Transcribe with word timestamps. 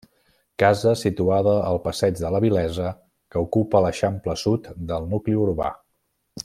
Casa 0.61 0.93
situada 1.01 1.53
al 1.67 1.77
passeig 1.83 2.17
de 2.23 2.31
la 2.37 2.41
Vilesa 2.47 2.89
que 3.35 3.45
ocupa 3.47 3.83
l'eixample 3.87 4.39
sud 4.47 4.75
del 4.93 5.11
nucli 5.13 5.41
urbà. 5.47 5.73